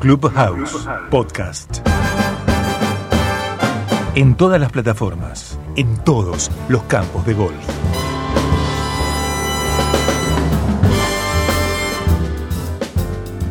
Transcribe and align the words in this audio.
Clubhouse 0.00 0.88
Podcast. 1.10 1.86
En 4.14 4.34
todas 4.34 4.58
las 4.58 4.72
plataformas, 4.72 5.58
en 5.76 5.94
todos 6.04 6.50
los 6.70 6.82
campos 6.84 7.26
de 7.26 7.34
golf. 7.34 7.54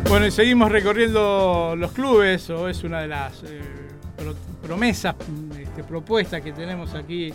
Bueno, 0.08 0.26
y 0.26 0.30
seguimos 0.32 0.72
recorriendo 0.72 1.74
los 1.78 1.92
clubes, 1.92 2.50
o 2.50 2.68
es 2.68 2.82
una 2.82 3.00
de 3.02 3.06
las 3.08 3.44
eh, 3.44 3.60
pro- 4.16 4.34
promesas, 4.60 5.14
este, 5.56 5.84
propuestas 5.84 6.40
que 6.42 6.52
tenemos 6.52 6.94
aquí 6.94 7.32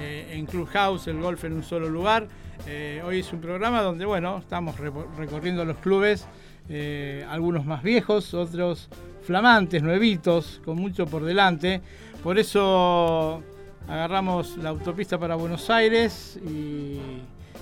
eh, 0.00 0.30
en 0.32 0.46
Clubhouse, 0.46 1.06
el 1.08 1.20
golf 1.20 1.44
en 1.44 1.52
un 1.52 1.62
solo 1.62 1.90
lugar. 1.90 2.26
Eh, 2.66 3.02
hoy 3.04 3.20
es 3.20 3.30
un 3.34 3.42
programa 3.42 3.82
donde, 3.82 4.06
bueno, 4.06 4.38
estamos 4.38 4.74
recorriendo 5.18 5.66
los 5.66 5.76
clubes, 5.76 6.26
eh, 6.68 7.26
algunos 7.28 7.64
más 7.66 7.82
viejos, 7.82 8.34
otros 8.34 8.88
flamantes, 9.22 9.82
nuevitos, 9.82 10.60
con 10.64 10.76
mucho 10.76 11.06
por 11.06 11.24
delante. 11.24 11.80
Por 12.22 12.38
eso 12.38 13.42
agarramos 13.88 14.56
la 14.58 14.70
autopista 14.70 15.18
para 15.18 15.34
Buenos 15.34 15.68
Aires 15.70 16.38
y 16.46 16.98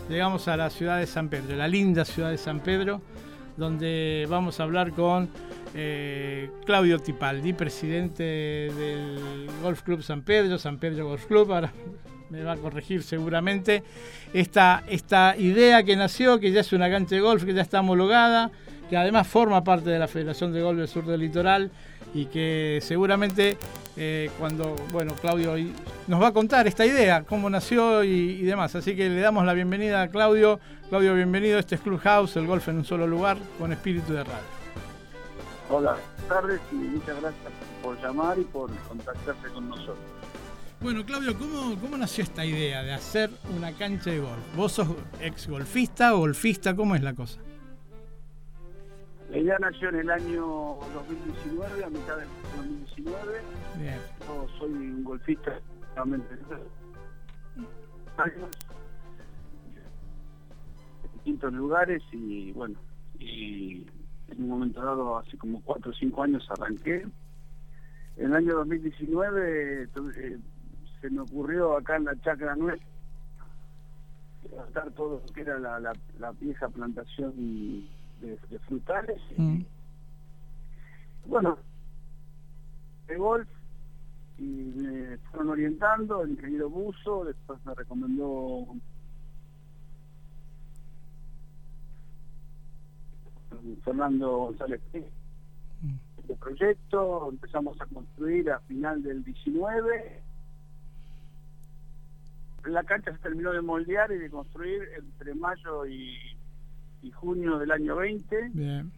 llegamos 0.09 0.47
a 0.49 0.57
la 0.57 0.71
ciudad 0.71 0.99
de 0.99 1.07
San 1.07 1.29
Pedro, 1.29 1.57
la 1.57 1.69
linda 1.69 2.05
ciudad 2.05 2.31
de 2.31 2.39
San 2.39 2.61
Pedro, 2.61 3.01
donde 3.57 4.27
vamos 4.29 4.61
a 4.61 4.63
hablar 4.65 4.93
con 4.93 5.31
eh, 5.75 6.51
Claudio 6.65 6.99
Tipaldi, 6.99 7.53
presidente 7.55 8.23
del 8.23 9.49
Golf 9.63 9.83
Club 9.83 10.03
San 10.03 10.23
Pedro, 10.23 10.59
San 10.59 10.79
Pedro 10.79 11.07
Golf 11.09 11.27
Club. 11.27 11.53
Ahora 11.53 11.73
me 12.31 12.43
va 12.43 12.53
a 12.53 12.57
corregir 12.57 13.03
seguramente 13.03 13.83
esta, 14.33 14.85
esta 14.89 15.37
idea 15.37 15.83
que 15.83 15.97
nació, 15.97 16.41
que 16.41 16.51
ya 16.51 16.61
es 16.61 16.73
una 16.73 16.91
cancha 16.91 17.15
de 17.15 17.21
golf, 17.21 17.45
que 17.45 17.53
ya 17.53 17.63
está 17.63 17.81
homologada, 17.81 18.51
que 18.93 18.99
además 18.99 19.27
forma 19.27 19.65
parte 19.65 19.89
de 19.89 19.99
la 19.99 20.07
Federación 20.07 20.53
de 20.53 20.61
Golf 20.61 20.77
del 20.77 20.87
Sur 20.87 21.07
del 21.07 21.19
Litoral 21.19 21.71
y 22.13 22.27
que 22.27 22.79
seguramente 22.83 23.57
eh, 23.97 24.31
cuando, 24.39 24.77
bueno, 24.93 25.15
Claudio 25.19 25.55
nos 26.09 26.21
va 26.21 26.27
a 26.27 26.33
contar 26.35 26.67
esta 26.67 26.85
idea, 26.85 27.25
cómo 27.27 27.49
nació 27.49 28.05
y, 28.05 28.11
y 28.11 28.43
demás. 28.43 28.75
Así 28.75 28.95
que 28.95 29.09
le 29.09 29.19
damos 29.23 29.47
la 29.47 29.55
bienvenida 29.55 30.03
a 30.03 30.09
Claudio. 30.09 30.61
Claudio, 30.91 31.15
bienvenido. 31.15 31.59
Este 31.59 31.77
es 31.77 31.81
Clubhouse, 31.81 32.37
el 32.37 32.47
golf 32.47 32.69
en 32.69 32.77
un 32.77 32.85
solo 32.85 33.07
lugar, 33.07 33.39
con 33.59 33.73
espíritu 33.73 34.13
de 34.13 34.25
radio. 34.25 34.45
Hola, 35.71 35.93
buenas 35.93 36.29
tardes 36.29 36.61
y 36.71 36.75
muchas 36.75 37.19
gracias 37.19 37.53
por 37.83 37.99
llamar 37.99 38.39
y 38.39 38.45
por 38.45 38.71
contactarse 38.77 39.49
con 39.55 39.71
nosotros. 39.71 39.97
Bueno, 40.83 41.03
Claudio, 41.07 41.39
¿cómo, 41.39 41.81
¿cómo 41.81 41.97
nació 41.97 42.25
esta 42.25 42.45
idea 42.45 42.83
de 42.83 42.93
hacer 42.93 43.31
una 43.57 43.73
cancha 43.73 44.11
de 44.11 44.19
golf? 44.19 44.55
¿Vos 44.55 44.73
sos 44.73 44.89
ex 45.19 45.49
golfista 45.49 46.15
o 46.15 46.19
golfista? 46.19 46.77
¿Cómo 46.77 46.95
es 46.95 47.03
la 47.03 47.15
cosa? 47.15 47.41
La 49.33 49.39
idea 49.39 49.57
nació 49.61 49.89
en 49.89 49.97
el 49.97 50.11
año 50.11 50.45
2019, 50.95 51.85
a 51.85 51.89
mitad 51.91 52.19
del 52.19 52.29
2019. 52.55 53.41
Bien. 53.79 53.99
Yo 54.29 54.47
soy 54.59 54.71
un 54.73 55.03
golfista 55.05 55.59
realmente 55.95 56.35
años, 58.19 58.51
en 61.05 61.13
distintos 61.15 61.53
lugares 61.55 62.03
y 62.13 62.53
bueno, 62.53 62.79
y 63.19 63.87
en 64.29 64.43
un 64.43 64.49
momento 64.51 64.83
dado, 64.85 65.17
hace 65.19 65.39
como 65.39 65.63
4 65.63 65.91
o 65.91 65.95
5 65.95 66.23
años 66.23 66.47
arranqué. 66.51 67.07
En 68.19 68.27
el 68.27 68.35
año 68.35 68.55
2019 68.57 69.87
tu- 69.95 70.11
eh, 70.11 70.39
se 71.01 71.09
me 71.09 71.21
ocurrió 71.21 71.79
acá 71.79 71.97
en 71.97 72.05
la 72.05 72.21
chacra 72.21 72.55
nuestra 72.55 72.87
levantar 74.51 74.91
todo 74.91 75.23
lo 75.27 75.33
que 75.33 75.41
era 75.41 75.59
la, 75.59 75.81
la- 75.81 75.97
la 76.19 76.33
vieja 76.33 76.69
plantación 76.69 77.33
de, 78.23 78.39
de 78.49 78.59
frutales. 78.61 79.21
Mm. 79.37 79.63
Bueno, 81.27 81.59
de 83.07 83.17
golf 83.17 83.49
y 84.39 84.43
me 84.43 85.19
fueron 85.19 85.51
orientando, 85.51 86.23
el 86.23 86.31
ingeniero 86.31 86.71
Buzo, 86.71 87.25
después 87.25 87.65
me 87.65 87.75
recomendó 87.75 88.67
Fernando 93.85 94.37
González 94.39 94.81
Mm. 95.83 95.97
este 96.19 96.37
proyecto, 96.37 97.29
empezamos 97.31 97.81
a 97.81 97.87
construir 97.87 98.51
a 98.53 98.61
final 98.61 99.03
del 99.03 99.25
19. 99.25 100.23
La 102.67 102.85
cancha 102.85 103.11
se 103.11 103.19
terminó 103.19 103.51
de 103.51 103.63
moldear 103.63 104.13
y 104.13 104.19
de 104.19 104.31
construir 104.31 104.89
entre 104.97 105.35
mayo 105.35 105.85
y, 105.87 106.17
y 107.03 107.11
junio 107.11 107.59
del 107.59 107.71
año 107.71 107.97
20. 107.97 108.51
Bien. 108.53 108.93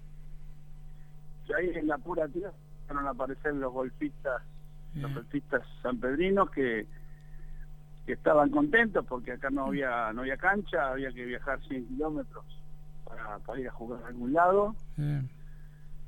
Y 1.49 1.53
ahí 1.53 1.71
en 1.75 1.89
la 1.89 1.99
pura 1.99 2.29
tierra 2.29 2.53
empezaron 2.81 3.07
a 3.07 3.11
aparecer 3.11 3.55
los 3.55 3.73
golfistas, 3.73 4.43
los 4.95 5.13
golfistas 5.13 5.63
sanpedrinos 5.83 6.51
que, 6.51 6.87
que 8.07 8.13
estaban 8.13 8.51
contentos 8.51 9.05
porque 9.07 9.33
acá 9.33 9.51
no 9.51 9.67
había 9.67 10.13
no 10.13 10.23
había 10.23 10.37
cancha, 10.37 10.91
había 10.91 11.13
que 11.13 11.25
viajar 11.25 11.61
100 11.67 11.89
kilómetros 11.89 12.45
para, 13.05 13.39
para 13.41 13.61
ir 13.61 13.69
a 13.69 13.73
jugar 13.73 14.03
a 14.05 14.09
algún 14.09 14.33
lado. 14.33 14.75
bien. 14.97 15.29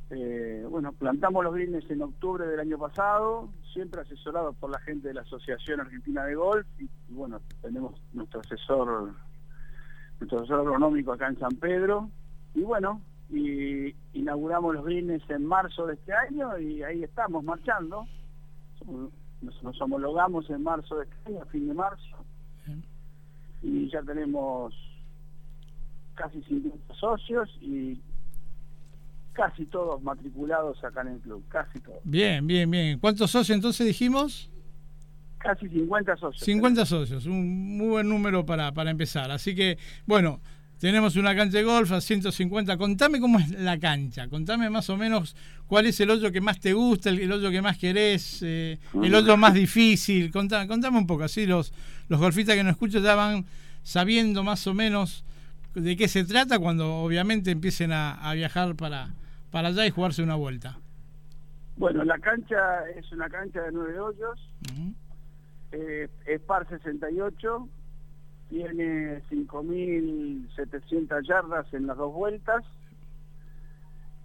Eh, 0.08 0.64
bueno, 0.70 0.92
plantamos 0.92 1.42
los 1.42 1.52
greens 1.52 1.90
en 1.90 2.00
octubre 2.00 2.46
del 2.46 2.60
año 2.60 2.78
pasado, 2.78 3.48
siempre 3.72 4.02
asesorados 4.02 4.54
por 4.56 4.70
la 4.70 4.78
gente 4.78 5.08
de 5.08 5.14
la 5.14 5.22
Asociación 5.22 5.80
Argentina 5.80 6.24
de 6.24 6.36
Golf 6.36 6.64
y, 6.78 6.84
y 6.84 7.12
bueno, 7.12 7.40
tenemos 7.60 8.00
nuestro 8.12 8.38
asesor 8.38 9.12
nuestro 10.20 10.40
asesor 10.40 10.60
agronómico 10.60 11.12
acá 11.12 11.28
en 11.28 11.38
San 11.38 11.56
Pedro 11.56 12.10
y 12.54 12.62
bueno, 12.62 13.02
y 13.30 13.94
inauguramos 14.12 14.74
los 14.74 14.84
greens 14.84 15.22
en 15.28 15.44
marzo 15.44 15.86
de 15.86 15.94
este 15.94 16.12
año 16.12 16.58
y 16.58 16.82
ahí 16.82 17.02
estamos 17.02 17.44
marchando. 17.44 18.06
Nos, 19.42 19.62
nos 19.62 19.80
homologamos 19.80 20.48
en 20.50 20.62
marzo 20.62 20.96
de 20.96 21.04
este 21.04 21.16
año, 21.30 21.42
a 21.42 21.46
fin 21.46 21.68
de 21.68 21.74
marzo, 21.74 22.24
y 23.62 23.90
ya 23.90 24.02
tenemos 24.02 24.74
casi 26.14 26.40
50 26.42 26.94
socios 26.94 27.50
y 27.60 28.00
casi 29.32 29.66
todos 29.66 30.02
matriculados 30.02 30.82
acá 30.82 31.02
en 31.02 31.08
el 31.08 31.20
club, 31.20 31.44
casi 31.48 31.78
todos. 31.80 31.98
Bien, 32.04 32.46
bien, 32.46 32.70
bien. 32.70 32.98
¿Cuántos 32.98 33.30
socios 33.30 33.54
entonces 33.54 33.86
dijimos? 33.86 34.50
Casi 35.46 35.68
50 35.68 36.16
socios. 36.16 36.44
50 36.44 36.86
socios, 36.86 37.26
un 37.26 37.76
muy 37.76 37.86
buen 37.86 38.08
número 38.08 38.44
para, 38.44 38.72
para 38.72 38.90
empezar. 38.90 39.30
Así 39.30 39.54
que, 39.54 39.78
bueno, 40.04 40.40
tenemos 40.80 41.14
una 41.14 41.36
cancha 41.36 41.58
de 41.58 41.62
golf 41.62 41.92
a 41.92 42.00
150. 42.00 42.76
Contame 42.76 43.20
cómo 43.20 43.38
es 43.38 43.50
la 43.50 43.78
cancha, 43.78 44.28
contame 44.28 44.68
más 44.70 44.90
o 44.90 44.96
menos 44.96 45.36
cuál 45.68 45.86
es 45.86 46.00
el 46.00 46.10
hoyo 46.10 46.32
que 46.32 46.40
más 46.40 46.58
te 46.58 46.72
gusta, 46.72 47.10
el, 47.10 47.20
el 47.20 47.30
hoyo 47.30 47.52
que 47.52 47.62
más 47.62 47.78
querés, 47.78 48.42
eh, 48.42 48.80
el 49.00 49.14
hoyo 49.14 49.36
más 49.36 49.54
difícil. 49.54 50.32
Contame, 50.32 50.66
contame 50.66 50.98
un 50.98 51.06
poco, 51.06 51.22
así 51.22 51.46
los, 51.46 51.72
los 52.08 52.18
golfistas 52.18 52.56
que 52.56 52.64
nos 52.64 52.72
escuchan 52.72 53.04
ya 53.04 53.14
van 53.14 53.46
sabiendo 53.84 54.42
más 54.42 54.66
o 54.66 54.74
menos 54.74 55.24
de 55.74 55.96
qué 55.96 56.08
se 56.08 56.24
trata 56.24 56.58
cuando 56.58 56.96
obviamente 56.96 57.52
empiecen 57.52 57.92
a, 57.92 58.14
a 58.14 58.34
viajar 58.34 58.74
para, 58.74 59.10
para 59.52 59.68
allá 59.68 59.86
y 59.86 59.90
jugarse 59.90 60.24
una 60.24 60.34
vuelta. 60.34 60.78
Bueno, 61.76 62.04
la 62.04 62.18
cancha 62.18 62.88
es 62.96 63.12
una 63.12 63.28
cancha 63.28 63.60
de 63.62 63.72
nueve 63.72 64.00
hoyos. 64.00 64.40
Eh, 65.78 66.08
es 66.24 66.40
par 66.42 66.68
68, 66.68 67.68
tiene 68.48 69.22
5.700 69.24 71.26
yardas 71.26 71.74
en 71.74 71.86
las 71.86 71.96
dos 71.96 72.14
vueltas. 72.14 72.64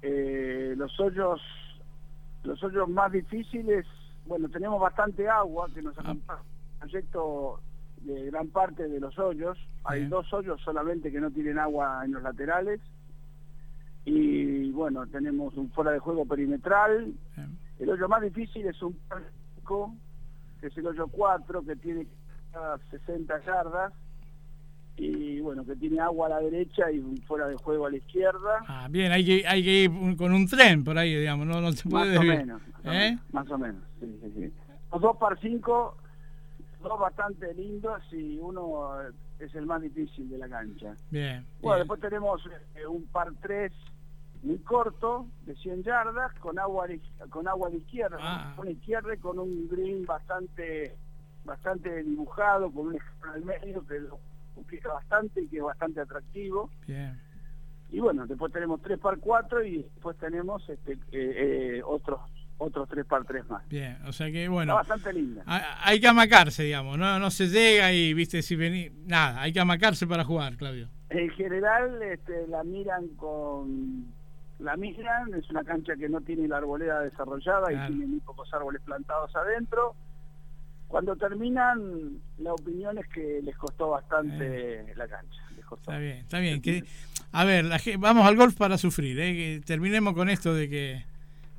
Eh, 0.01 0.73
los 0.77 0.99
hoyos 0.99 1.41
los 2.43 2.63
hoyos 2.63 2.89
más 2.89 3.11
difíciles, 3.11 3.85
bueno, 4.25 4.49
tenemos 4.49 4.81
bastante 4.81 5.29
agua 5.29 5.67
que 5.73 5.81
nos 5.81 5.97
acompaña 5.99 6.41
el 6.41 6.79
proyecto 6.79 7.59
de 8.01 8.31
gran 8.31 8.47
parte 8.47 8.87
de 8.87 8.99
los 8.99 9.17
hoyos. 9.19 9.57
Hay 9.83 10.05
dos 10.05 10.31
hoyos 10.33 10.59
solamente 10.61 11.11
que 11.11 11.19
no 11.19 11.29
tienen 11.29 11.59
agua 11.59 12.03
en 12.03 12.13
los 12.13 12.23
laterales. 12.23 12.81
Y 14.05 14.71
bueno, 14.71 15.05
tenemos 15.07 15.55
un 15.55 15.69
fuera 15.71 15.91
de 15.91 15.99
juego 15.99 16.25
perimetral, 16.25 17.13
el 17.77 17.89
hoyo 17.89 18.07
más 18.07 18.21
difícil 18.21 18.65
es 18.65 18.81
un 18.81 18.93
par 19.07 19.21
cinco, 19.55 19.93
que 19.93 20.10
es 20.67 20.77
el 20.77 20.87
hoyo 20.87 21.07
4, 21.07 21.63
que 21.63 21.75
tiene 21.75 22.07
cada 22.51 22.77
60 22.89 23.39
yardas 23.45 23.93
y 24.97 25.39
bueno, 25.39 25.65
que 25.65 25.75
tiene 25.75 25.99
agua 25.99 26.27
a 26.27 26.29
la 26.31 26.39
derecha 26.39 26.91
y 26.91 27.01
fuera 27.27 27.47
de 27.47 27.55
juego 27.55 27.87
a 27.87 27.91
la 27.91 27.97
izquierda. 27.97 28.59
Ah, 28.67 28.87
bien, 28.89 29.11
hay 29.11 29.25
que, 29.25 29.47
hay 29.47 29.63
que 29.63 29.83
ir 29.83 30.17
con 30.17 30.33
un 30.33 30.47
tren 30.47 30.83
por 30.83 30.97
ahí, 30.97 31.15
digamos, 31.15 31.47
no, 31.47 31.61
no 31.61 31.71
se 31.71 31.87
Más 31.89 32.03
puede 32.03 32.17
o 32.17 32.21
desviar. 32.21 32.37
menos, 32.45 32.61
más 32.61 32.85
o 32.85 32.91
¿Eh? 32.91 32.99
menos, 33.09 33.21
más 33.33 33.51
o 33.51 33.57
menos, 33.57 33.83
sí, 33.99 34.19
sí, 34.21 34.31
sí. 34.35 34.53
Los 34.91 35.01
dos 35.01 35.17
par 35.17 35.39
5, 35.39 35.97
dos 36.83 36.99
bastante 36.99 37.53
lindos 37.53 38.01
y 38.11 38.37
uno 38.39 39.01
eh, 39.01 39.11
es 39.39 39.55
el 39.55 39.65
más 39.65 39.81
difícil 39.81 40.29
de 40.29 40.37
la 40.37 40.49
cancha. 40.49 40.93
Bien. 41.09 41.45
Bueno, 41.61 41.75
bien. 41.75 41.79
después 41.79 42.01
tenemos 42.01 42.41
eh, 42.75 42.85
un 42.85 43.03
par 43.07 43.29
3 43.41 43.71
muy 44.43 44.57
corto, 44.59 45.27
de 45.45 45.55
100 45.55 45.83
yardas, 45.83 46.33
con 46.39 46.57
agua 46.59 46.87
con 47.29 47.47
agua 47.47 47.67
a 47.67 47.71
la 47.71 47.77
izquierda, 47.77 48.17
Ah. 48.19 48.53
con 48.55 48.69
izquierda 48.69 49.13
y 49.13 49.17
con 49.17 49.37
un 49.39 49.67
green 49.69 50.05
bastante 50.05 50.95
bastante 51.43 52.03
dibujado, 52.03 52.71
con 52.71 52.87
un 52.87 52.95
escalón 52.95 53.35
al 53.35 53.45
medio 53.45 53.85
que 53.87 53.99
lo 53.99 54.19
complica 54.53 54.93
bastante 54.93 55.41
y 55.41 55.47
que 55.47 55.57
es 55.57 55.63
bastante 55.63 55.99
atractivo. 56.01 56.69
Bien. 56.87 57.19
y 57.93 57.99
bueno, 57.99 58.25
después 58.25 58.53
tenemos 58.53 58.81
3 58.81 58.99
par 58.99 59.17
4 59.19 59.63
y 59.65 59.77
después 59.83 60.15
tenemos 60.17 60.67
este, 60.69 60.97
eh, 61.11 61.81
otros 61.85 62.19
otros 62.57 62.87
3 62.89 63.05
par 63.05 63.25
3 63.25 63.49
más. 63.49 63.67
Bien, 63.69 63.97
o 64.05 64.13
sea 64.13 64.31
que 64.31 64.47
bueno. 64.47 64.79
Está 64.79 64.93
bastante 64.93 65.19
linda. 65.19 65.43
Hay 65.83 65.99
que 65.99 66.07
amacarse, 66.07 66.63
digamos, 66.63 66.97
no, 66.97 67.17
no 67.19 67.31
se 67.31 67.47
llega 67.47 67.91
y 67.91 68.13
viste 68.13 68.41
si 68.43 68.55
venís. 68.55 68.93
Nada, 69.07 69.41
hay 69.41 69.51
que 69.51 69.59
amacarse 69.59 70.05
para 70.07 70.23
jugar, 70.23 70.55
Claudio. 70.57 70.87
En 71.09 71.29
general 71.31 72.01
este, 72.03 72.47
la 72.47 72.63
miran 72.63 73.07
con 73.17 74.05
la 74.61 74.77
miran, 74.77 75.33
es 75.33 75.49
una 75.49 75.63
cancha 75.63 75.95
que 75.95 76.07
no 76.07 76.21
tiene 76.21 76.47
la 76.47 76.57
arboleda 76.57 77.01
desarrollada 77.01 77.71
y 77.71 77.87
tiene 77.87 78.05
muy 78.05 78.19
pocos 78.19 78.53
árboles 78.53 78.81
plantados 78.83 79.35
adentro. 79.35 79.95
Cuando 80.87 81.15
terminan, 81.15 82.19
la 82.37 82.53
opinión 82.53 82.97
es 82.97 83.07
que 83.07 83.41
les 83.41 83.57
costó 83.57 83.89
bastante 83.89 84.93
la 84.95 85.07
cancha. 85.07 85.41
Está 85.75 85.97
bien, 85.97 86.17
está 86.17 86.39
bien. 86.39 86.61
Que, 86.61 86.83
a 87.31 87.45
ver, 87.45 87.65
vamos 87.97 88.25
al 88.25 88.35
golf 88.35 88.55
para 88.55 88.77
sufrir, 88.77 89.19
¿eh? 89.19 89.33
que 89.33 89.61
terminemos 89.65 90.13
con 90.13 90.29
esto 90.29 90.53
de 90.53 90.69
que 90.69 91.05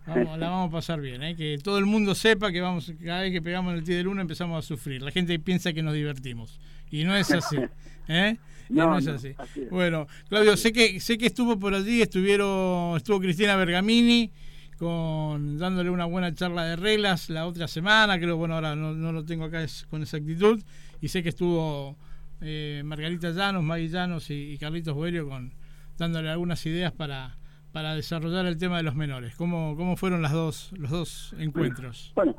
vamos, 0.06 0.38
la 0.38 0.50
vamos 0.50 0.68
a 0.68 0.72
pasar 0.72 1.00
bien, 1.00 1.22
¿eh? 1.22 1.34
que 1.34 1.58
todo 1.62 1.78
el 1.78 1.86
mundo 1.86 2.14
sepa 2.14 2.52
que 2.52 2.60
vamos 2.60 2.92
cada 3.02 3.22
vez 3.22 3.32
que 3.32 3.40
pegamos 3.40 3.74
el 3.74 3.84
tee 3.84 3.94
del 3.94 4.08
uno 4.08 4.20
empezamos 4.20 4.62
a 4.62 4.66
sufrir. 4.66 5.02
La 5.02 5.10
gente 5.10 5.38
piensa 5.38 5.72
que 5.72 5.82
nos 5.82 5.94
divertimos 5.94 6.60
y 6.90 7.04
no 7.04 7.16
es 7.16 7.30
así. 7.32 7.56
¿eh? 8.08 8.36
No, 8.72 8.98
es 8.98 9.06
así. 9.06 9.34
Bueno, 9.70 10.06
Claudio, 10.28 10.56
sé 10.56 10.72
que 10.72 11.00
sé 11.00 11.18
que 11.18 11.26
estuvo 11.26 11.58
por 11.58 11.74
allí, 11.74 12.02
estuvieron 12.02 12.96
estuvo 12.96 13.20
Cristina 13.20 13.56
Bergamini 13.56 14.30
con 14.78 15.58
dándole 15.58 15.90
una 15.90 16.06
buena 16.06 16.34
charla 16.34 16.64
de 16.64 16.76
reglas 16.76 17.30
la 17.30 17.46
otra 17.46 17.68
semana, 17.68 18.18
creo 18.18 18.36
bueno, 18.36 18.54
ahora 18.54 18.74
no, 18.74 19.12
lo 19.12 19.24
tengo 19.24 19.44
acá 19.44 19.64
con 19.90 20.02
exactitud 20.02 20.60
y 21.00 21.08
sé 21.08 21.22
que 21.22 21.28
estuvo 21.28 21.96
eh, 22.40 22.82
Margarita 22.84 23.30
Llanos, 23.30 23.62
Maggie 23.62 23.88
Llanos 23.88 24.30
y, 24.30 24.56
Carlitos 24.58 24.94
Boerio 24.94 25.28
con 25.28 25.52
dándole 25.98 26.30
algunas 26.30 26.64
ideas 26.66 26.92
para 26.92 27.36
para 27.72 27.94
desarrollar 27.94 28.44
el 28.44 28.58
tema 28.58 28.76
de 28.76 28.82
los 28.82 28.94
menores. 28.94 29.34
¿Cómo, 29.34 29.76
cómo 29.78 29.96
fueron 29.96 30.20
las 30.20 30.32
dos, 30.32 30.72
los 30.76 30.90
dos 30.90 31.34
encuentros? 31.38 32.12
Bueno, 32.14 32.36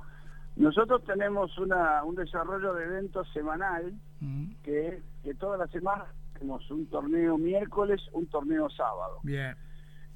nosotros 0.56 1.03
tenemos 1.06 1.57
una, 1.57 2.03
un 2.03 2.15
desarrollo 2.15 2.74
de 2.74 2.83
eventos 2.83 3.27
semanal 3.33 3.94
mm. 4.19 4.51
que, 4.63 5.01
que 5.24 5.33
toda 5.33 5.57
la 5.57 5.68
semana 5.68 6.06
tenemos 6.44 6.69
un 6.72 6.86
torneo 6.88 7.38
miércoles, 7.38 8.01
un 8.12 8.28
torneo 8.28 8.69
sábado. 8.69 9.19
Bien. 9.24 9.56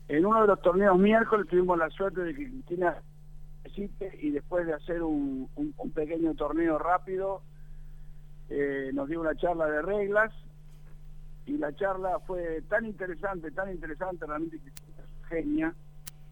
En 0.10 0.26
uno 0.26 0.42
de 0.42 0.48
los 0.48 0.62
torneos 0.62 0.98
miércoles 1.00 1.48
tuvimos 1.48 1.78
la 1.78 1.90
suerte 1.90 2.22
de 2.22 2.34
que 2.36 2.50
Cristina 2.50 3.02
y 4.22 4.32
después 4.32 4.66
de 4.66 4.74
hacer 4.74 5.04
un, 5.04 5.50
un, 5.56 5.92
pequeño 5.92 6.34
torneo 6.34 6.80
rápido 6.80 7.44
eh, 8.50 8.90
nos 8.94 9.08
dio 9.08 9.22
una 9.22 9.36
charla 9.36 9.68
de 9.68 9.84
reglas 9.84 10.34
y 11.46 11.58
la 11.58 11.76
charla 11.76 12.20
fue 12.26 12.64
tan 12.70 12.86
interesante, 12.86 13.52
tan 13.52 13.70
interesante, 13.70 14.26
realmente 14.26 14.60
genia, 15.30 15.76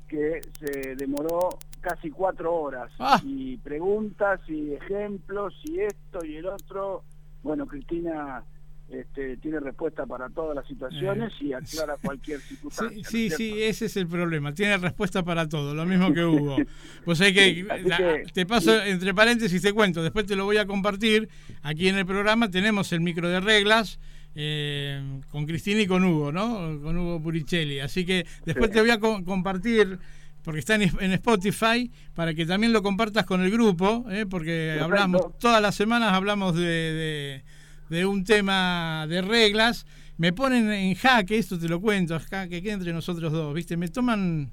que 0.07 0.41
se 0.59 0.95
demoró 0.95 1.50
casi 1.81 2.09
cuatro 2.09 2.56
horas. 2.56 2.91
Ah. 3.00 3.21
Y 3.24 3.57
preguntas 3.57 4.39
y 4.48 4.74
ejemplos 4.74 5.53
y 5.63 5.81
esto 5.81 6.25
y 6.25 6.38
el 6.38 6.48
otro. 6.48 7.03
Bueno, 7.44 7.68
Cristina 7.68 8.44
este, 8.89 9.37
tiene 9.37 9.59
respuesta 9.59 10.05
para 10.05 10.29
todas 10.29 10.55
las 10.55 10.67
situaciones 10.67 11.33
y 11.41 11.53
aclara 11.53 11.97
cualquier 12.01 12.39
circunstancia. 12.39 13.03
Sí, 13.03 13.29
sí, 13.29 13.63
ese 13.63 13.85
es 13.85 13.97
el 13.97 14.07
problema. 14.07 14.53
Tiene 14.53 14.77
respuesta 14.77 15.23
para 15.23 15.49
todo, 15.49 15.73
lo 15.73 15.85
mismo 15.85 16.13
que 16.13 16.23
Hugo. 16.23 16.57
Pues 17.03 17.19
hay 17.21 17.33
que, 17.33 18.23
te 18.33 18.45
paso 18.45 18.83
entre 18.83 19.13
paréntesis, 19.13 19.61
te 19.61 19.73
cuento, 19.73 20.03
después 20.03 20.25
te 20.25 20.35
lo 20.35 20.45
voy 20.45 20.57
a 20.57 20.65
compartir. 20.65 21.29
Aquí 21.63 21.87
en 21.87 21.97
el 21.97 22.05
programa 22.05 22.49
tenemos 22.49 22.91
el 22.91 23.01
micro 23.01 23.29
de 23.29 23.39
reglas. 23.39 23.99
Eh, 24.37 25.01
con 25.31 25.45
Cristina 25.45 25.79
y 25.79 25.88
con 25.88 26.03
Hugo, 26.03 26.29
¿no? 26.29 26.77
Con 26.81 26.97
Hugo 26.97 27.21
Puricelli. 27.21 27.79
Así 27.79 28.05
que 28.05 28.27
después 28.43 28.69
te 28.69 28.81
voy 28.81 28.89
a 28.89 28.99
compartir 28.99 29.97
porque 30.45 30.59
está 30.59 30.75
en, 30.75 31.11
Spotify, 31.13 31.89
para 32.13 32.33
que 32.35 32.45
también 32.45 32.71
lo 32.71 32.83
compartas 32.83 33.25
con 33.25 33.41
el 33.41 33.49
grupo, 33.49 34.05
¿eh? 34.11 34.25
porque 34.29 34.77
hablamos, 34.79 35.39
todas 35.39 35.59
las 35.59 35.73
semanas 35.73 36.13
hablamos 36.13 36.55
de, 36.55 36.61
de, 36.61 37.43
un 37.89 38.23
tema 38.23 39.05
de 39.07 39.21
reglas. 39.21 39.85
Me 40.17 40.31
ponen 40.31 40.71
en 40.71 40.95
jaque, 40.95 41.37
esto 41.37 41.59
te 41.59 41.67
lo 41.67 41.81
cuento, 41.81 42.17
que 42.49 42.61
quede 42.61 42.71
entre 42.71 42.93
nosotros 42.93 43.31
dos, 43.31 43.53
¿viste? 43.53 43.75
Me 43.75 43.89
toman 43.89 44.51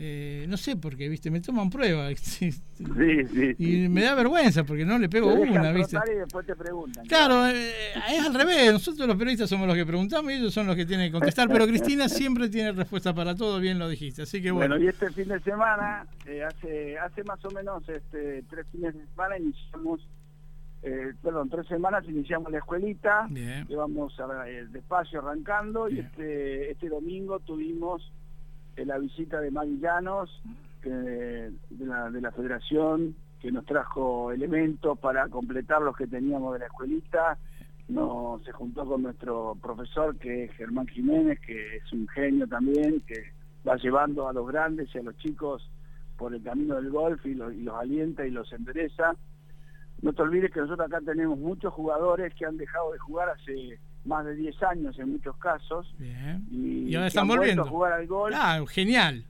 eh, 0.00 0.46
no 0.48 0.56
sé 0.56 0.76
por 0.76 0.96
qué, 0.96 1.08
¿viste? 1.08 1.28
Me 1.28 1.40
toman 1.40 1.68
prueba. 1.70 2.08
Sí, 2.38 2.52
sí, 2.52 3.56
y 3.58 3.88
me 3.88 4.02
da 4.02 4.14
vergüenza 4.14 4.62
porque 4.62 4.84
no 4.84 4.96
le 5.00 5.08
pego 5.08 5.34
una, 5.34 5.72
¿viste? 5.72 5.96
Y 5.96 6.18
después 6.18 6.46
te 6.46 6.54
preguntan. 6.54 7.04
Claro, 7.06 7.48
eh, 7.48 7.72
es 8.08 8.24
al 8.24 8.32
revés. 8.32 8.72
Nosotros 8.72 9.08
los 9.08 9.16
periodistas 9.16 9.50
somos 9.50 9.66
los 9.66 9.74
que 9.74 9.84
preguntamos 9.84 10.30
y 10.30 10.36
ellos 10.36 10.54
son 10.54 10.68
los 10.68 10.76
que 10.76 10.86
tienen 10.86 11.08
que 11.08 11.12
contestar. 11.12 11.48
Pero 11.48 11.66
Cristina 11.66 12.08
siempre 12.08 12.48
tiene 12.48 12.70
respuesta 12.70 13.12
para 13.12 13.34
todo, 13.34 13.58
bien 13.58 13.80
lo 13.80 13.88
dijiste. 13.88 14.22
Así 14.22 14.40
que 14.40 14.52
bueno. 14.52 14.76
Bueno, 14.76 14.84
y 14.84 14.88
este 14.88 15.10
fin 15.10 15.26
de 15.26 15.40
semana, 15.40 16.06
eh, 16.26 16.44
hace 16.44 16.96
hace 16.98 17.24
más 17.24 17.44
o 17.44 17.50
menos 17.50 17.82
este 17.88 18.44
tres 18.48 18.64
fines 18.70 18.94
de 18.94 19.04
semana 19.06 19.38
iniciamos. 19.38 20.00
Perdón, 20.80 21.48
tres 21.48 21.66
semanas 21.66 22.04
iniciamos 22.08 22.50
la 22.52 22.58
escuelita, 22.58 23.26
Bien. 23.30 23.66
llevamos 23.66 24.16
despacio 24.70 25.20
arrancando 25.20 25.88
y 25.88 25.98
este, 25.98 26.70
este 26.70 26.88
domingo 26.88 27.40
tuvimos 27.40 28.12
la 28.76 28.98
visita 28.98 29.40
de 29.40 29.50
Maguillanos, 29.50 30.30
de, 30.82 31.52
la, 31.80 32.10
de 32.10 32.20
la 32.20 32.30
federación, 32.32 33.14
que 33.40 33.52
nos 33.52 33.64
trajo 33.64 34.32
elementos 34.32 34.98
para 34.98 35.28
completar 35.28 35.82
los 35.82 35.96
que 35.96 36.06
teníamos 36.06 36.54
de 36.54 36.60
la 36.60 36.66
escuelita. 36.66 37.38
No, 37.88 38.40
se 38.44 38.52
juntó 38.52 38.84
con 38.84 39.02
nuestro 39.02 39.56
profesor, 39.62 40.16
que 40.18 40.44
es 40.44 40.52
Germán 40.52 40.86
Jiménez, 40.88 41.40
que 41.40 41.76
es 41.76 41.92
un 41.92 42.06
genio 42.08 42.46
también, 42.46 43.00
que 43.06 43.32
va 43.66 43.76
llevando 43.76 44.28
a 44.28 44.32
los 44.32 44.46
grandes 44.46 44.94
y 44.94 44.98
a 44.98 45.02
los 45.02 45.16
chicos 45.16 45.68
por 46.16 46.34
el 46.34 46.42
camino 46.42 46.74
del 46.74 46.90
golf 46.90 47.24
y, 47.24 47.30
y 47.30 47.34
los 47.34 47.74
alienta 47.74 48.26
y 48.26 48.30
los 48.30 48.52
endereza. 48.52 49.14
No 50.02 50.12
te 50.12 50.22
olvides 50.22 50.52
que 50.52 50.60
nosotros 50.60 50.86
acá 50.86 51.00
tenemos 51.04 51.38
muchos 51.38 51.72
jugadores 51.72 52.32
que 52.34 52.46
han 52.46 52.56
dejado 52.56 52.92
de 52.92 52.98
jugar 52.98 53.28
hace 53.30 53.78
más 54.04 54.24
de 54.24 54.34
10 54.34 54.62
años 54.62 54.98
en 54.98 55.12
muchos 55.12 55.36
casos. 55.36 55.92
Y, 56.50 56.94
ahora 56.94 57.08
están 57.08 57.28
volviendo 57.28 57.62
a 57.62 57.68
jugar 57.68 57.92
al 57.92 58.06
gol. 58.06 58.32
Ah, 58.34 58.60
genial. 58.68 59.24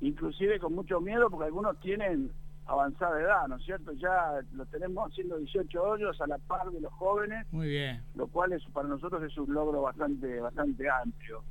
Inclusive 0.00 0.58
con 0.58 0.74
mucho 0.74 1.00
miedo 1.00 1.30
porque 1.30 1.46
algunos 1.46 1.78
tienen 1.80 2.30
avanzada 2.66 3.20
edad, 3.20 3.48
¿no 3.48 3.56
es 3.56 3.64
cierto? 3.64 3.92
Ya 3.92 4.40
lo 4.52 4.64
tenemos 4.66 5.10
haciendo 5.10 5.38
18 5.38 5.82
hoyos 5.82 6.20
a 6.20 6.26
la 6.26 6.38
par 6.38 6.70
de 6.70 6.80
los 6.80 6.92
jóvenes. 6.92 7.46
Muy 7.52 7.68
bien. 7.68 8.02
Lo 8.14 8.28
cual 8.28 8.52
es, 8.52 8.62
para 8.72 8.88
nosotros 8.88 9.22
es 9.22 9.36
un 9.36 9.52
logro 9.52 9.82
bastante 9.82 10.40
bastante 10.40 10.88
amplio. 10.88 11.42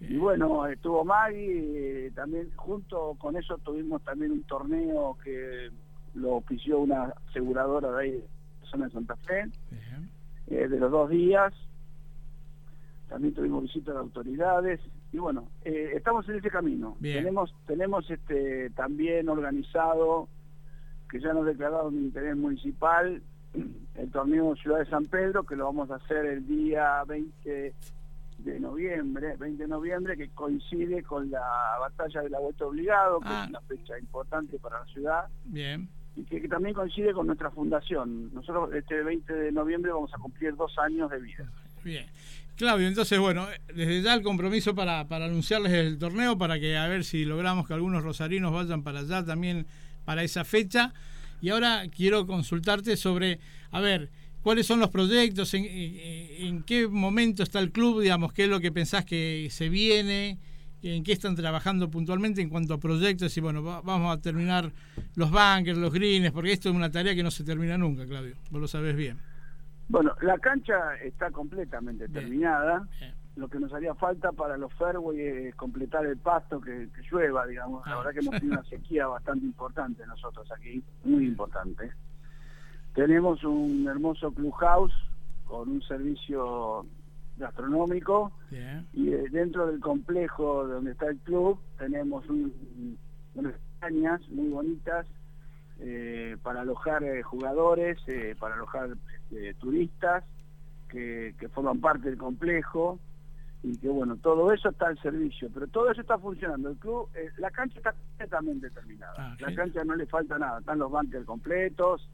Y 0.00 0.18
bueno, 0.18 0.66
estuvo 0.66 1.04
Maggie, 1.04 2.06
eh, 2.06 2.10
también 2.14 2.50
junto 2.54 3.16
con 3.18 3.34
eso 3.36 3.56
tuvimos 3.58 4.02
también 4.04 4.32
un 4.32 4.42
torneo 4.42 5.16
que 5.24 5.70
lo 6.16 6.36
ofició 6.36 6.80
una 6.80 7.14
aseguradora 7.28 7.92
de 7.92 8.02
ahí, 8.02 8.10
de 8.12 8.66
zona 8.70 8.86
de 8.86 8.92
Santa 8.92 9.16
Fe, 9.16 9.44
eh, 10.48 10.68
de 10.68 10.80
los 10.80 10.90
dos 10.90 11.10
días, 11.10 11.52
también 13.08 13.34
tuvimos 13.34 13.62
visitas 13.62 13.94
de 13.94 14.00
autoridades 14.00 14.80
y 15.12 15.18
bueno, 15.18 15.48
eh, 15.64 15.92
estamos 15.94 16.28
en 16.28 16.36
ese 16.36 16.50
camino. 16.50 16.96
Tenemos 17.00 17.54
tenemos 17.66 18.10
este 18.10 18.70
también 18.70 19.28
organizado, 19.28 20.28
que 21.08 21.20
ya 21.20 21.32
nos 21.32 21.46
declararon 21.46 21.94
de 21.94 22.02
interés 22.02 22.36
municipal, 22.36 23.22
el 23.94 24.10
torneo 24.10 24.56
Ciudad 24.56 24.80
de 24.80 24.90
San 24.90 25.04
Pedro, 25.04 25.44
que 25.44 25.56
lo 25.56 25.66
vamos 25.66 25.90
a 25.90 25.96
hacer 25.96 26.26
el 26.26 26.46
día 26.46 27.04
20 27.06 27.74
de 28.38 28.60
noviembre, 28.60 29.36
20 29.36 29.62
de 29.62 29.68
noviembre, 29.68 30.16
que 30.16 30.28
coincide 30.30 31.02
con 31.02 31.30
la 31.30 31.78
batalla 31.80 32.22
de 32.22 32.30
la 32.30 32.40
vuelta 32.40 32.66
obligado, 32.66 33.20
que 33.20 33.28
es 33.28 33.34
ah. 33.34 33.46
una 33.48 33.60
fecha 33.62 33.98
importante 33.98 34.58
para 34.58 34.80
la 34.80 34.86
ciudad. 34.86 35.28
Bien. 35.44 35.88
Y 36.16 36.24
que, 36.24 36.48
también 36.48 36.74
coincide 36.74 37.12
con 37.12 37.26
nuestra 37.26 37.50
fundación. 37.50 38.32
Nosotros 38.34 38.74
este 38.74 39.02
20 39.02 39.32
de 39.32 39.52
noviembre 39.52 39.92
vamos 39.92 40.12
a 40.14 40.18
cumplir 40.18 40.56
dos 40.56 40.76
años 40.78 41.10
de 41.10 41.20
vida. 41.20 41.50
Bien. 41.84 42.06
Claudio, 42.56 42.88
entonces, 42.88 43.18
bueno, 43.18 43.46
desde 43.74 44.00
ya 44.00 44.14
el 44.14 44.22
compromiso 44.22 44.74
para, 44.74 45.06
para 45.08 45.26
anunciarles 45.26 45.72
el 45.72 45.98
torneo, 45.98 46.38
para 46.38 46.58
que 46.58 46.76
a 46.76 46.88
ver 46.88 47.04
si 47.04 47.26
logramos 47.26 47.66
que 47.66 47.74
algunos 47.74 48.02
rosarinos 48.02 48.50
vayan 48.50 48.82
para 48.82 49.00
allá 49.00 49.22
también 49.22 49.66
para 50.06 50.22
esa 50.22 50.42
fecha. 50.44 50.94
Y 51.42 51.50
ahora 51.50 51.82
quiero 51.94 52.26
consultarte 52.26 52.96
sobre, 52.96 53.40
a 53.70 53.80
ver, 53.80 54.08
cuáles 54.46 54.66
son 54.66 54.78
los 54.78 54.90
proyectos, 54.90 55.52
en, 55.54 56.62
qué 56.62 56.86
momento 56.86 57.42
está 57.42 57.58
el 57.58 57.72
club, 57.72 58.00
digamos, 58.00 58.32
qué 58.32 58.44
es 58.44 58.48
lo 58.48 58.60
que 58.60 58.70
pensás 58.70 59.04
que 59.04 59.48
se 59.50 59.68
viene, 59.68 60.38
en 60.94 61.04
qué 61.04 61.12
están 61.12 61.34
trabajando 61.34 61.90
puntualmente 61.90 62.40
en 62.40 62.48
cuanto 62.48 62.74
a 62.74 62.78
proyectos 62.78 63.36
y 63.36 63.40
bueno, 63.40 63.62
vamos 63.62 64.16
a 64.16 64.20
terminar 64.20 64.70
los 65.14 65.30
bunkers, 65.30 65.78
los 65.78 65.92
greens, 65.92 66.30
porque 66.32 66.52
esto 66.52 66.68
es 66.68 66.74
una 66.74 66.90
tarea 66.90 67.14
que 67.14 67.22
no 67.22 67.30
se 67.30 67.44
termina 67.44 67.76
nunca, 67.76 68.06
Claudio, 68.06 68.36
vos 68.50 68.60
lo 68.60 68.68
sabés 68.68 68.96
bien. 68.96 69.18
Bueno, 69.88 70.14
la 70.22 70.38
cancha 70.38 70.96
está 71.02 71.30
completamente 71.30 72.08
terminada. 72.08 72.88
Lo 73.36 73.48
que 73.48 73.60
nos 73.60 73.72
haría 73.72 73.94
falta 73.94 74.32
para 74.32 74.56
los 74.56 74.72
fairways 74.74 75.48
es 75.48 75.54
completar 75.54 76.06
el 76.06 76.16
pasto 76.16 76.60
que, 76.60 76.88
llueva, 77.10 77.46
digamos. 77.46 77.86
La 77.86 77.92
ah. 77.92 77.98
verdad 77.98 78.12
que 78.12 78.20
hemos 78.20 78.40
tenido 78.40 78.58
una 78.58 78.68
sequía 78.68 79.06
bastante 79.06 79.44
importante 79.44 80.06
nosotros 80.06 80.50
aquí, 80.50 80.82
muy 81.04 81.26
importante. 81.26 81.92
Tenemos 82.94 83.44
un 83.44 83.86
hermoso 83.88 84.32
clubhouse 84.32 84.94
con 85.44 85.68
un 85.68 85.82
servicio 85.82 86.86
gastronómico. 87.36 88.32
Y 88.92 89.12
eh, 89.12 89.24
dentro 89.30 89.66
del 89.66 89.80
complejo 89.80 90.66
donde 90.66 90.92
está 90.92 91.08
el 91.08 91.18
club 91.18 91.58
tenemos 91.78 92.24
unas 93.34 93.54
cañas 93.80 94.20
muy 94.30 94.48
bonitas 94.48 95.06
eh, 95.80 96.36
para 96.42 96.62
alojar 96.62 97.04
eh, 97.04 97.22
jugadores, 97.22 97.98
para 98.38 98.54
alojar 98.54 98.90
turistas 99.58 100.24
que, 100.88 101.34
forman 101.52 101.80
parte 101.80 102.08
del 102.08 102.18
complejo. 102.18 102.98
Y 103.62 103.76
que 103.78 103.88
bueno, 103.88 104.16
todo 104.16 104.52
eso 104.52 104.68
está 104.68 104.86
al 104.86 104.98
servicio, 105.00 105.50
pero 105.52 105.66
todo 105.66 105.90
eso 105.90 106.00
está 106.00 106.18
funcionando. 106.18 106.68
El 106.70 106.76
club, 106.76 107.08
la 107.38 107.50
cancha 107.50 107.78
está 107.78 107.92
completamente 107.92 108.70
terminada. 108.70 109.14
Ah, 109.16 109.36
la 109.40 109.54
cancha 109.54 109.82
no 109.82 109.96
le 109.96 110.06
falta 110.06 110.38
nada, 110.38 110.60
están 110.60 110.78
los 110.78 110.90
bancos 110.90 111.24
completos, 111.24 112.08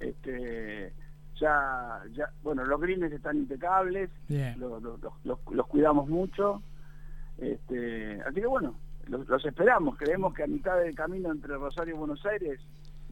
este 0.00 0.92
ya, 1.40 2.02
ya 2.12 2.30
bueno, 2.42 2.64
los 2.64 2.80
greens 2.80 3.12
están 3.12 3.38
impecables, 3.38 4.10
los, 4.28 5.66
cuidamos 5.68 6.08
mucho, 6.08 6.62
este, 7.38 8.20
así 8.22 8.40
que 8.40 8.46
bueno, 8.46 8.76
los, 9.08 9.44
esperamos, 9.44 9.96
creemos 9.96 10.34
que 10.34 10.44
a 10.44 10.46
mitad 10.46 10.78
del 10.78 10.94
camino 10.94 11.32
entre 11.32 11.54
Rosario 11.54 11.94
y 11.94 11.98
Buenos 11.98 12.24
Aires 12.26 12.60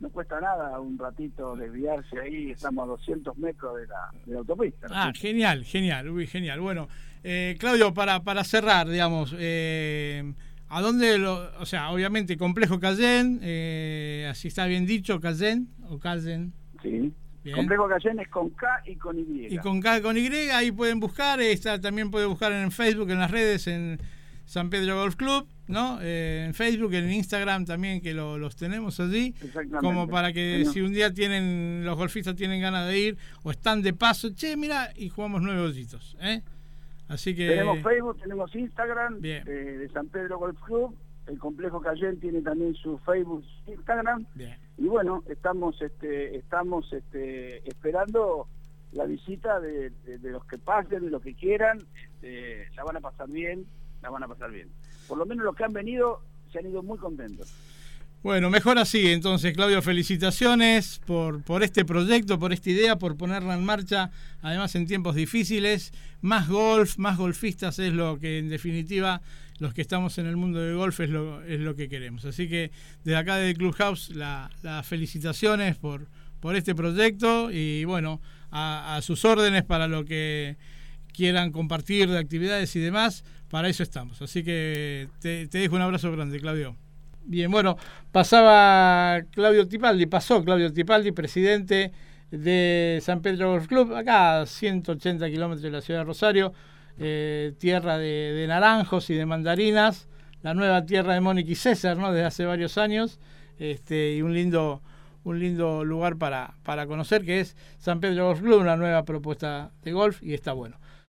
no 0.00 0.10
cuesta 0.10 0.40
nada 0.40 0.78
un 0.78 0.96
ratito 0.96 1.56
desviarse 1.56 2.20
ahí, 2.20 2.50
estamos 2.50 2.84
a 2.84 2.86
200 2.88 3.36
metros 3.38 3.76
de 3.76 3.86
la, 3.86 4.38
autopista. 4.38 4.86
Ah, 4.90 5.12
genial, 5.14 5.64
genial, 5.64 6.08
uy, 6.10 6.26
genial. 6.26 6.60
Bueno, 6.60 6.88
eh, 7.24 7.56
Claudio, 7.58 7.92
para, 7.94 8.22
para 8.22 8.44
cerrar, 8.44 8.88
digamos, 8.88 9.34
eh, 9.36 10.34
¿a 10.68 10.80
dónde 10.80 11.18
lo, 11.18 11.50
o 11.58 11.66
sea, 11.66 11.90
obviamente 11.90 12.36
complejo 12.36 12.78
Cayenne, 12.78 13.40
eh, 13.42 14.28
así 14.30 14.48
está 14.48 14.66
bien 14.66 14.86
dicho, 14.86 15.18
Cayenne 15.18 15.66
o 15.88 15.98
Cayenne? 15.98 16.52
Sí. 16.80 17.12
Complejo 17.54 17.88
Cayenne 17.88 18.22
es 18.22 18.28
con 18.28 18.50
K 18.50 18.82
y 18.86 18.96
con 18.96 19.18
Y. 19.18 19.46
Y 19.46 19.58
con 19.58 19.80
K 19.80 19.98
y 19.98 20.02
con 20.02 20.16
Y, 20.16 20.28
ahí 20.52 20.72
pueden 20.72 21.00
buscar, 21.00 21.40
está, 21.40 21.80
también 21.80 22.10
pueden 22.10 22.28
buscar 22.28 22.52
en 22.52 22.70
Facebook, 22.70 23.10
en 23.10 23.18
las 23.18 23.30
redes, 23.30 23.66
en 23.66 23.98
San 24.44 24.70
Pedro 24.70 24.96
Golf 24.96 25.16
Club, 25.16 25.46
¿no? 25.66 25.98
Eh, 26.02 26.44
en 26.46 26.54
Facebook, 26.54 26.92
en 26.94 27.10
Instagram 27.10 27.64
también, 27.64 28.00
que 28.00 28.14
los 28.14 28.56
tenemos 28.56 28.98
allí. 29.00 29.34
Como 29.80 30.08
para 30.08 30.32
que 30.32 30.64
si 30.72 30.80
un 30.80 30.92
día 30.92 31.12
tienen, 31.12 31.82
los 31.84 31.96
golfistas 31.96 32.34
tienen 32.34 32.60
ganas 32.60 32.86
de 32.86 32.98
ir 32.98 33.18
o 33.42 33.50
están 33.50 33.82
de 33.82 33.92
paso, 33.92 34.30
che, 34.34 34.56
mira, 34.56 34.90
y 34.96 35.08
jugamos 35.08 35.42
nueve 35.42 35.60
hoyitos, 35.60 36.16
¿eh? 36.20 36.42
Así 37.08 37.34
que... 37.34 37.48
Tenemos 37.48 37.82
Facebook, 37.82 38.18
tenemos 38.20 38.54
Instagram 38.54 39.20
de, 39.20 39.42
de 39.42 39.88
San 39.88 40.08
Pedro 40.08 40.38
Golf 40.38 40.60
Club 40.62 40.94
el 41.28 41.38
complejo 41.38 41.80
Cayenne 41.80 42.16
tiene 42.16 42.40
también 42.40 42.74
su 42.74 42.98
Facebook, 42.98 43.44
Instagram. 43.66 44.26
Y 44.76 44.86
bueno, 44.86 45.22
estamos 45.28 45.80
este, 45.82 46.36
estamos 46.36 46.90
este, 46.92 47.68
esperando 47.68 48.48
la 48.92 49.04
visita 49.04 49.60
de, 49.60 49.92
los 50.22 50.44
que 50.46 50.58
pasen, 50.58 51.04
de 51.04 51.10
los 51.10 51.22
que 51.22 51.34
quieran, 51.34 51.78
este, 52.14 52.66
la 52.74 52.84
van 52.84 52.96
a 52.96 53.00
pasar 53.00 53.28
bien, 53.28 53.66
la 54.02 54.10
van 54.10 54.22
a 54.22 54.28
pasar 54.28 54.50
bien. 54.50 54.70
Por 55.06 55.18
lo 55.18 55.26
menos 55.26 55.44
los 55.44 55.54
que 55.54 55.64
han 55.64 55.72
venido 55.72 56.22
se 56.50 56.60
han 56.60 56.66
ido 56.66 56.82
muy 56.82 56.98
contentos. 56.98 57.52
Bueno, 58.28 58.50
mejor 58.50 58.78
así. 58.78 59.10
Entonces, 59.10 59.54
Claudio, 59.54 59.80
felicitaciones 59.80 61.00
por, 61.06 61.42
por 61.42 61.62
este 61.62 61.86
proyecto, 61.86 62.38
por 62.38 62.52
esta 62.52 62.68
idea, 62.68 62.96
por 62.96 63.16
ponerla 63.16 63.54
en 63.54 63.64
marcha, 63.64 64.10
además 64.42 64.74
en 64.74 64.86
tiempos 64.86 65.14
difíciles. 65.14 65.94
Más 66.20 66.46
golf, 66.46 66.98
más 66.98 67.16
golfistas 67.16 67.78
es 67.78 67.94
lo 67.94 68.18
que 68.18 68.36
en 68.36 68.50
definitiva 68.50 69.22
los 69.60 69.72
que 69.72 69.80
estamos 69.80 70.18
en 70.18 70.26
el 70.26 70.36
mundo 70.36 70.60
del 70.60 70.76
golf 70.76 71.00
es 71.00 71.08
lo, 71.08 71.42
es 71.42 71.58
lo 71.58 71.74
que 71.74 71.88
queremos. 71.88 72.26
Así 72.26 72.50
que 72.50 72.70
desde 73.02 73.16
acá 73.16 73.36
de 73.36 73.54
Clubhouse 73.54 74.10
las 74.10 74.86
felicitaciones 74.86 75.78
por, 75.78 76.06
por 76.38 76.54
este 76.54 76.74
proyecto 76.74 77.50
y 77.50 77.86
bueno, 77.86 78.20
a, 78.50 79.00
sus 79.00 79.24
órdenes 79.24 79.64
para 79.64 79.88
lo 79.88 80.04
que 80.04 80.58
quieran 81.14 81.50
compartir 81.50 82.10
de 82.10 82.18
actividades 82.18 82.76
y 82.76 82.80
demás, 82.80 83.24
para 83.48 83.70
eso 83.70 83.82
estamos. 83.82 84.20
Así 84.20 84.44
que 84.44 85.08
te, 85.18 85.46
dejo 85.46 85.76
un 85.76 85.80
abrazo 85.80 86.12
grande, 86.12 86.38
Claudio. 86.38 86.76
Bien, 87.28 87.50
bueno, 87.50 87.76
pasaba 88.10 89.20
Claudio 89.32 89.68
Tipaldi, 89.68 90.06
pasó 90.06 90.42
Claudio 90.42 90.72
Tipaldi, 90.72 91.12
presidente 91.12 91.92
de 92.30 93.00
San 93.02 93.20
Pedro 93.20 93.50
Golf 93.50 93.66
Club, 93.66 93.94
acá 93.94 94.40
a 94.40 94.46
180 94.46 95.28
kilómetros 95.28 95.60
de 95.60 95.70
la 95.70 95.82
ciudad 95.82 96.00
de 96.00 96.04
Rosario. 96.04 96.54
Eh, 96.98 97.52
tierra 97.58 97.98
de, 97.98 98.46
naranjos 98.48 99.10
y 99.10 99.14
de 99.14 99.26
mandarinas, 99.26 100.08
la 100.42 100.54
nueva 100.54 100.86
tierra 100.86 101.12
de 101.12 101.20
Mónica 101.20 101.50
y 101.50 101.54
César, 101.54 101.98
¿no? 101.98 102.12
Desde 102.12 102.24
hace 102.24 102.46
varios 102.46 102.78
años, 102.78 103.20
este, 103.58 104.14
y 104.14 104.22
un 104.22 104.32
lindo, 104.32 104.80
un 105.22 105.38
lindo 105.38 105.84
lugar 105.84 106.16
para, 106.16 106.54
para 106.62 106.86
conocer, 106.86 107.26
que 107.26 107.40
es 107.40 107.58
San 107.78 108.00
Pedro 108.00 108.28
Golf 108.28 108.40
Club, 108.40 108.62
una 108.62 108.78
nueva 108.78 109.04
propuesta 109.04 109.70
de 109.84 109.92
golf, 109.92 110.22
y 110.22 110.32
está 110.32 110.54
bueno. 110.54 110.78